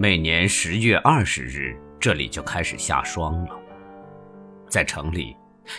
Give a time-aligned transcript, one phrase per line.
[0.00, 3.60] 每年十月二十日，这里就开始下霜了。
[4.66, 5.36] 在城里，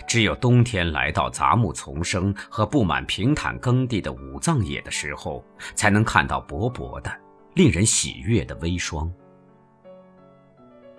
[0.07, 5.43] 只有冬天来到杂木丛生和布满平坦耕地的五藏野的时候，
[5.73, 7.11] 才能看到薄薄的、
[7.55, 9.11] 令人喜悦的微霜。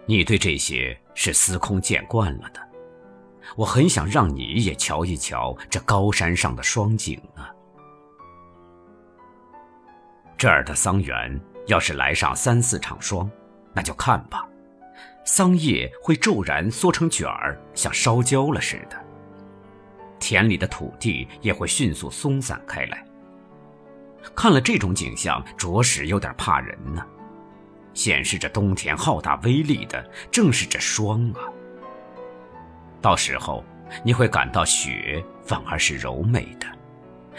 [0.04, 2.60] 你对这些是司空见惯了的，
[3.54, 7.54] 我很想让你也瞧一瞧这高山上的霜景啊！
[10.36, 13.30] 这儿的桑园要是来上三四场霜，
[13.72, 14.46] 那就看吧。
[15.24, 18.96] 桑叶会骤然缩成卷儿，像烧焦了似的。
[20.18, 23.04] 田里的土地也会迅速松散开来。
[24.34, 27.04] 看了这种景象，着实有点怕人呢。
[27.94, 31.42] 显示着冬天浩大威力的，正是这霜啊。
[33.00, 33.64] 到时候
[34.04, 36.66] 你会感到雪反而是柔美的，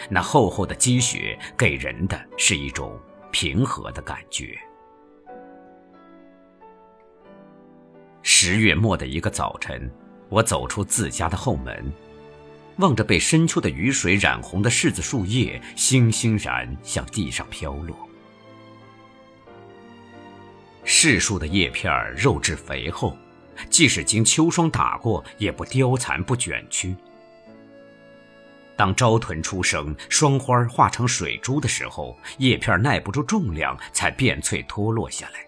[0.08, 2.96] 那厚厚的积雪给人的是一种
[3.34, 4.56] 平和的感觉。
[8.22, 9.90] 十月末的一个早晨，
[10.28, 11.92] 我走出自家的后门，
[12.76, 17.96] 望着被深秋的雨水染红的柿子树叶，悻悻然向地上飘落。
[20.84, 23.18] 柿树的叶片肉质肥厚，
[23.68, 26.94] 即使经秋霜打过，也不凋残不卷曲。
[28.76, 35.46] 当朝豚出生，霜花化成水珠的时候，叶片耐不住重量，才变脆脱落下来。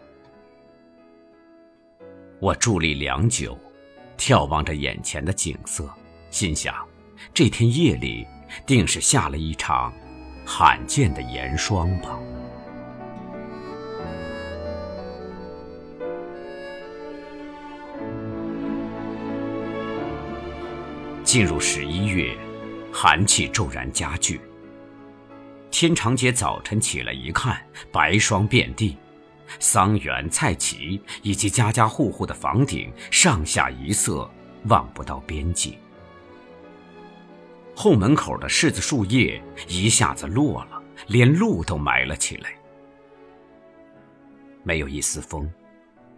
[2.38, 3.58] 我伫立良久，
[4.16, 5.88] 眺望着眼前的景色，
[6.30, 6.74] 心想：
[7.34, 8.26] 这天夜里
[8.64, 9.92] 定是下了一场
[10.44, 12.18] 罕见的严霜吧。
[21.24, 22.36] 进入十一月，
[22.98, 24.40] 寒气骤然加剧。
[25.70, 27.62] 天长节早晨起来一看，
[27.92, 28.96] 白霜遍地。
[29.58, 34.28] 桑园、菜畦以及家家户户的房顶上下一色，
[34.68, 35.78] 望不到边际。
[37.74, 42.54] 后门口的柿子树叶一下子落了，连路都埋了起来。
[44.62, 45.52] 没有一丝风，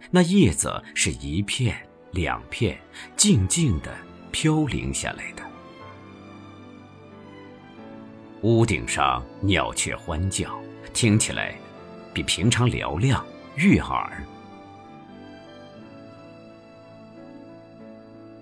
[0.09, 1.75] 那叶子是一片
[2.13, 2.79] 两片，
[3.17, 3.93] 静静的
[4.31, 5.48] 飘零下来的。
[8.41, 10.59] 屋顶上鸟雀欢叫，
[10.93, 11.55] 听起来。
[12.11, 13.23] 比平常嘹亮
[13.55, 14.23] 悦耳。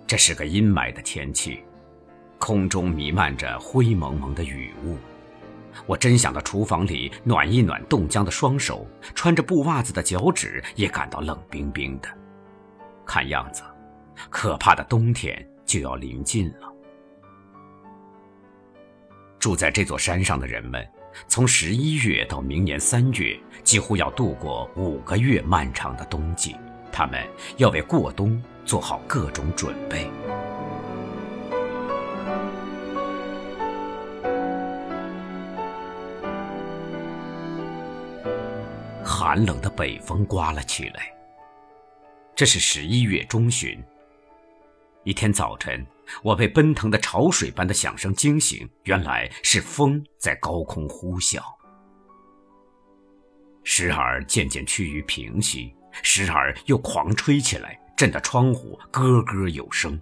[0.08, 1.60] 这是个阴霾的天气，
[2.40, 4.98] 空中弥漫着灰蒙蒙的雨雾。
[5.86, 12.08] 我真想到厨房里暖一暖冻僵的双手，穿着布袜子的脚趾也感到冷冰冰的。
[13.06, 13.62] 看样子，
[14.30, 16.74] 可怕的冬天就要临近了。
[19.40, 20.88] 住在这座山上的人们。
[21.28, 26.56] 从十一月到明年三月，几乎要度过五个月漫长的冬季，
[26.92, 27.26] 他们
[27.58, 30.08] 要为过冬做好各种准备。
[39.04, 41.12] 寒冷的北风刮了起来。
[42.36, 43.84] 这是十一月中旬。
[45.04, 45.84] 一天早晨。
[46.24, 51.42] 我被奔腾的潮水般的响声惊醒，原来是风在高空呼啸，
[53.64, 60.00] 时而渐渐趋于平息，时而又狂吹起来，震得窗户咯咯有声。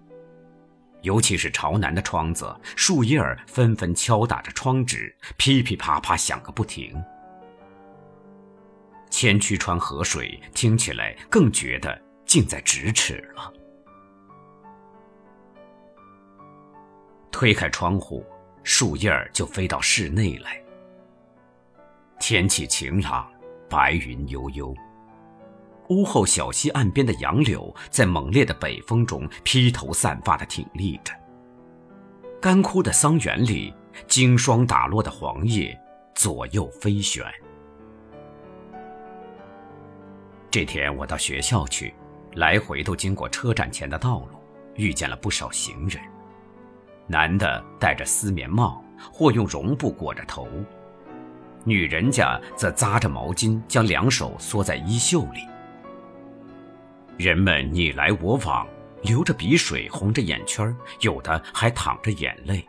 [1.01, 6.95] 尤其是朝南的窗子，树叶儿纷纷敲打着窗纸，噼噼啪啪响个不停。
[9.11, 13.53] 千曲川河水听起来更觉得近在咫尺了。
[17.35, 18.25] 推开窗户，
[18.63, 20.57] 树叶儿就飞到室内来。
[22.17, 23.29] 天气晴朗，
[23.69, 24.73] 白云悠悠。
[25.89, 31.13] 屋后小溪岸边的杨柳在猛烈的北风中披头散发的挺立着。
[32.41, 33.73] 干枯的桑园里，
[34.07, 35.77] 经霜打落的黄叶
[36.15, 37.21] 左右飞旋。
[40.49, 41.93] 这天我到学校去，
[42.35, 44.39] 来回都经过车站前的道路，
[44.75, 46.01] 遇见了不少行人。
[47.07, 50.47] 男的戴着丝棉帽，或用绒布裹着头；
[51.63, 55.47] 女人家则扎着毛巾，将两手缩在衣袖里。
[57.17, 58.67] 人们你来我往，
[59.03, 62.65] 流着鼻水，红着眼圈，有的还淌着眼泪。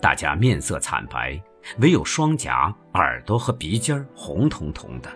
[0.00, 1.40] 大家面色惨白，
[1.78, 5.10] 唯有双颊、耳朵和鼻尖红彤彤的，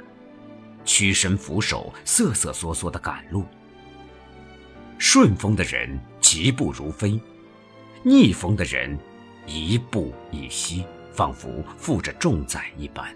[0.84, 3.44] 屈身扶手，瑟瑟缩缩的赶路。
[4.98, 7.20] 顺风的人疾步如飞。
[8.03, 8.97] 逆风的人，
[9.47, 13.15] 一步一息，仿佛负着重载一般。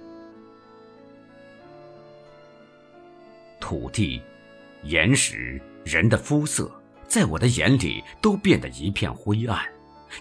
[3.61, 4.20] 土地、
[4.82, 6.70] 岩石、人的肤色，
[7.06, 9.64] 在我的眼里都变得一片灰暗，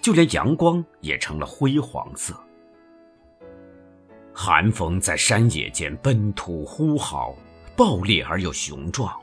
[0.02, 2.36] 就连阳光也成了灰黄色。
[4.34, 7.36] 寒风在山野间奔突呼号，
[7.76, 9.14] 暴烈而又雄壮。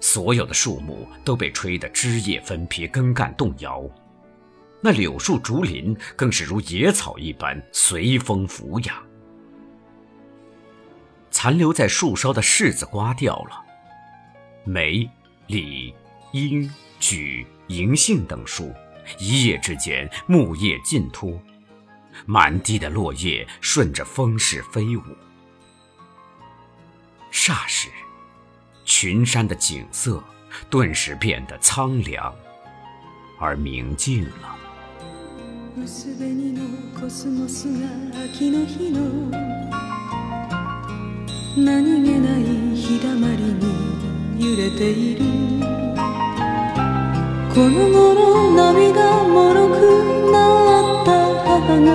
[0.00, 3.82] 所有的树木都被吹得枝叶分批、根干动摇，
[4.80, 8.96] 那柳树、竹林更是如野草一般随风俯仰。
[11.30, 13.64] 残留在树梢的柿子刮掉了，
[14.64, 15.08] 梅、
[15.46, 15.94] 李、
[16.32, 18.74] 樱、榉、银杏等树，
[19.18, 21.40] 一夜之间木叶尽脱。
[22.26, 25.02] 满地的落叶顺着风势飞舞，
[27.32, 27.88] 霎时，
[28.84, 30.22] 群山的景色
[30.68, 32.34] 顿时变得苍凉
[33.38, 34.58] 而明净了。
[35.82, 36.60] 薄紅の
[37.00, 37.88] コスモスが
[38.26, 39.00] 秋の日の
[41.56, 42.44] 何気ない
[42.76, 43.64] 日だまりに
[44.38, 45.24] 揺れている。
[47.54, 49.72] この頃涙もろく
[50.30, 50.36] な
[51.02, 51.08] った
[51.48, 51.48] 母
[51.80, 51.86] が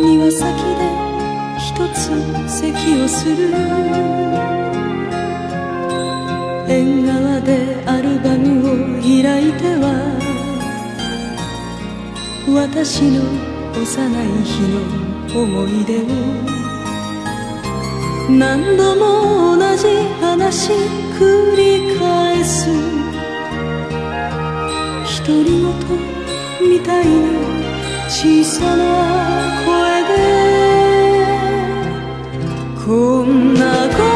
[0.00, 0.42] 庭先
[0.80, 0.82] で
[1.58, 2.10] 一つ
[2.58, 3.54] 咳をする。
[6.68, 9.71] 縁側でアルバムを開いて
[12.54, 13.22] 私の
[13.74, 13.82] 幼
[14.24, 16.04] い日の思い出を
[18.30, 19.86] 何度も同じ
[20.20, 20.72] 話
[21.18, 22.68] 繰り返す。
[25.24, 25.72] 独り言
[26.70, 27.10] みたいに
[28.08, 28.80] 小さな
[29.64, 30.12] 声で。
[32.84, 34.11] こんな小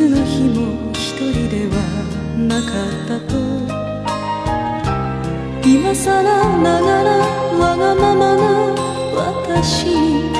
[0.00, 1.76] つの日も一人では
[2.48, 3.36] なかったと
[5.62, 7.18] 今さらながら
[7.58, 8.40] わがままな
[9.14, 10.32] 私に。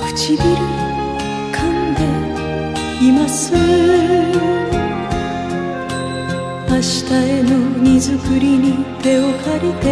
[0.00, 0.42] 唇
[1.52, 2.02] 噛んで
[3.06, 3.52] います。
[6.68, 9.86] 明日への荷造りに手を借りて。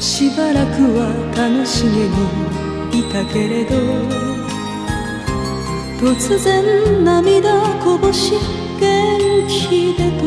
[0.00, 1.06] しばらくは
[1.36, 1.88] 楽しげ
[2.98, 4.39] にいたけれど。
[6.00, 6.06] 突
[6.38, 8.32] 然涙こぼし
[8.80, 10.24] 元気でと。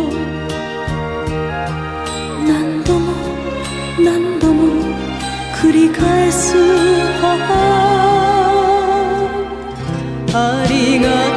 [2.47, 3.11] 何度も
[3.99, 4.85] 何度も
[5.55, 6.53] 繰り返す
[7.19, 7.33] 母。
[10.35, 11.32] ありがとう。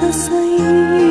[0.00, 1.07] 的算一。